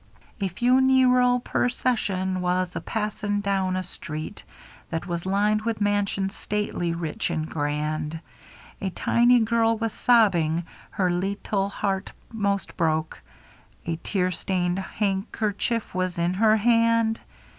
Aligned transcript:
A 0.39 0.47
fu 0.47 0.81
nee 0.81 1.05
ral 1.05 1.39
per 1.41 1.69
cession 1.69 2.41
was 2.41 2.75
a 2.75 2.81
passin* 2.81 3.39
down 3.39 3.75
a 3.75 3.83
street 3.83 4.43
That 4.89 5.05
was 5.05 5.27
lin'd 5.27 5.61
with 5.61 5.79
mansions 5.79 6.35
stately, 6.35 6.91
rich, 6.95 7.29
and 7.29 7.47
grand; 7.47 8.19
A 8.81 8.89
tiny 8.89 9.41
girl 9.41 9.77
was 9.77 9.93
sobbin*, 9.93 10.63
her 10.89 11.11
lit 11.11 11.43
tull 11.43 11.69
heart 11.69 12.13
most 12.33 12.75
broke, 12.77 13.21
A 13.85 13.97
tear 14.03 14.31
stained 14.31 14.79
hank 14.79 15.39
er 15.39 15.51
chuff 15.53 15.91
v/as 15.93 16.17
in 16.17 16.33
her 16.33 16.57
hand. 16.57 17.19